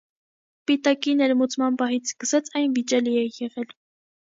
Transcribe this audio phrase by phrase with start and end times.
[0.71, 3.73] Պիտակի ներմուծման պահից սկսած այն վիճելի է եղել։